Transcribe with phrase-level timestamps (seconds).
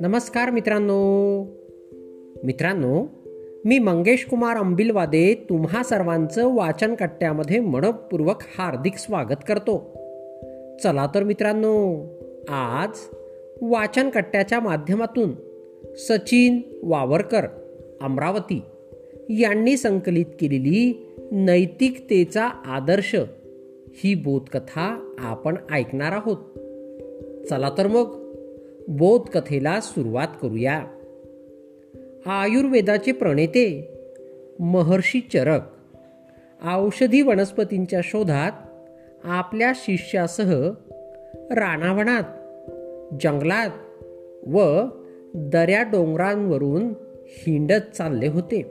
[0.00, 1.42] नमस्कार मित्रांनो.
[2.44, 3.06] मित्रांनो
[3.64, 9.78] मी मंगेश कुमार अंबिलवादे तुम्हा सर्वांचं वाचन कट्ट्यामध्ये मनपूर्वक हार्दिक स्वागत करतो.
[10.82, 12.06] चला तर मित्रांनो
[12.48, 12.90] आज
[13.62, 15.34] वाचन कट्ट्याच्या माध्यमातून
[15.96, 17.46] सचिन वावरकर
[18.02, 18.62] अमरावती
[19.30, 23.16] यांनी संकलित केलेली नैतिकतेचा आदर्श
[23.94, 26.36] ही बोधकथा आपण ऐकणार आहोत.
[27.48, 28.32] चला तर मग
[28.88, 30.86] बोधकथेला सुरुवात करूया.
[32.26, 33.88] आयुर्वेदाचे प्रणेते
[34.58, 35.60] महर्षी चरक
[36.74, 38.52] औषधी वनस्पतींच्या शोधात
[39.24, 40.70] आपल्या शिष्यासह
[41.50, 42.22] रानावनात
[43.22, 43.70] जंगलात
[44.48, 44.82] व
[45.34, 46.92] दऱ्या डोंगरांवरून
[47.26, 48.62] हिंडत चालले होते.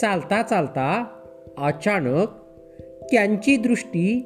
[0.00, 1.04] चालता चालता
[1.58, 2.28] अचानक
[3.10, 4.24] त्यांची दृष्टी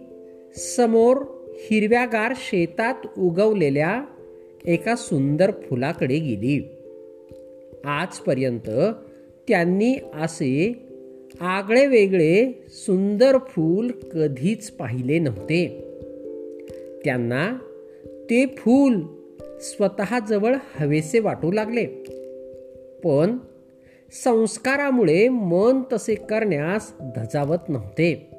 [0.57, 1.17] समोर
[1.55, 4.05] हिरव्यागार शेतात उगवलेल्या
[4.67, 6.69] एका सुंदर फुलाकडे गेली.
[7.85, 8.71] आजपर्यंत
[9.49, 10.83] त्यांनी असे
[11.41, 15.81] आगळे वेगळे सुंदर फूल कधीच पाहिले नव्हते.
[17.05, 17.59] त्यांना
[18.31, 19.01] ते फूल
[19.61, 21.87] स्वतःजवळ हवेसे वाटू लागले.
[23.05, 23.37] पण
[24.25, 28.34] संस्कारामुळे मन तसे करण्यास धजावत नव्हते.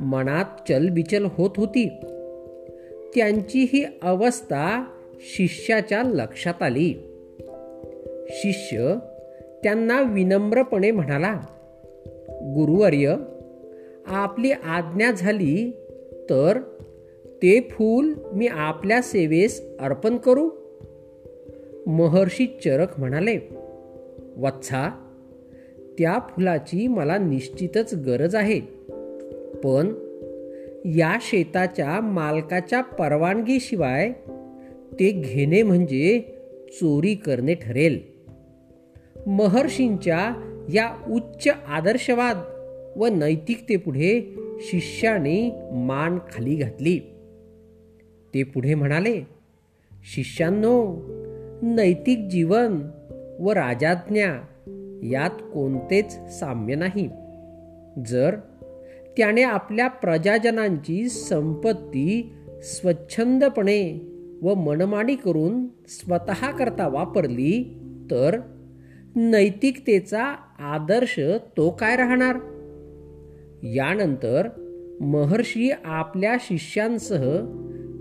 [0.00, 1.88] मनात चलबिचल होत होती.
[3.14, 4.84] त्यांची ही अवस्था
[5.20, 6.94] शिष्याच्या लक्षात आली.
[8.28, 8.94] शिष्य
[9.62, 11.40] त्यांना विनम्रपणे म्हणाला
[12.28, 13.16] गुरुवर्य
[14.06, 15.70] आपली आज्ञा झाली
[16.30, 16.58] तर
[17.26, 20.50] ते फूल मी आपल्या सेवेस अर्पण करू.
[21.86, 23.38] महर्षी चरक म्हणाले
[24.36, 24.88] वत्सा
[25.98, 28.77] त्या फुलाची मला निश्चितच गरज आहे.
[29.64, 29.88] पण
[30.84, 34.12] या शेताच्या मालकाच्या परवानगीशिवाय
[35.00, 36.20] ते घेणे म्हणजे
[36.68, 38.00] चोरी करणे ठरेल.
[39.26, 40.34] महर्षींच्या
[40.72, 42.36] या उच्च आदर्शवाद
[42.96, 46.98] व नैतिकतेपुढे शिष्याने मान खाली घातली.
[48.34, 49.22] ते पुढे म्हणाले
[50.14, 51.02] शिष्यांनो
[51.62, 52.82] नैतिक जीवन
[53.40, 54.34] व राजाज्ञा
[55.02, 57.08] यात कोणतेच साम्य नाही.
[58.06, 58.36] जर
[59.16, 62.32] त्याने आपल्या प्रजाजनांची संपत्ती
[62.62, 64.08] स्वच्छंदपणे
[64.42, 67.78] व मनमानी करून स्वतःकरता वापरली
[68.10, 68.40] तर
[69.16, 70.24] नैतिकतेचा
[70.58, 71.20] आदर्श
[71.56, 72.36] तो काय राहणार?
[73.62, 74.48] यानंतर
[75.00, 77.38] महर्षी आपल्या शिष्यांसह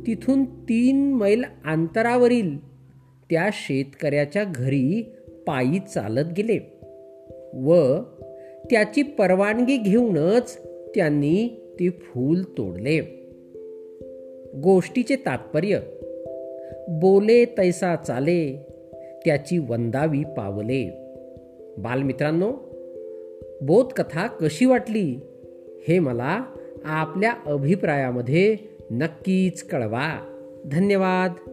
[0.07, 2.67] तिथून तीन मैल अंतरावरील
[3.29, 5.05] त्या शेतकऱ्याच्या घरी
[5.47, 6.79] पायी चालत गेले
[7.53, 7.95] व
[8.69, 11.49] त्याची परवानगी घेऊनच त्यांनी
[11.79, 12.99] ते फूल तोडले.
[14.55, 15.79] गोष्टीचे तात्पर्य
[16.89, 18.67] बोले तैसा चाले
[19.25, 20.89] त्याची वंदावी पावले.
[21.77, 22.53] बालमित्रांनो
[23.61, 25.19] बोधकथा कशी वाटली
[25.87, 26.43] हे मला
[26.85, 28.55] आपल्या अभिप्रायामध्ये
[28.91, 30.33] नक्कीच कळवा.
[30.65, 31.51] धन्यवाद.